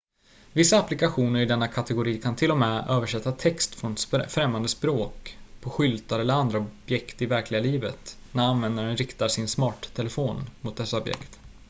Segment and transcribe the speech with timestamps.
[0.53, 3.95] vissa applikationer i denna kategori kan till och med översätta text på
[4.27, 10.49] främmande språk på skyltar eller andra objekt i verkliga livet när användaren riktar sin smarttelefon
[10.61, 11.39] mot dessa objekt